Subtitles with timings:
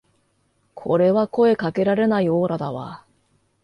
[0.73, 3.05] これは声かけられないオーラだわ